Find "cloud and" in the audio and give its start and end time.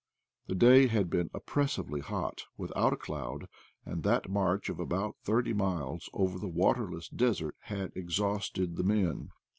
2.97-4.01